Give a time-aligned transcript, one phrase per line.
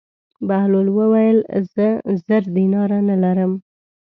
[0.47, 1.37] بهلول وویل:
[1.73, 1.87] زه
[2.25, 3.51] زر دیناره نه لرم.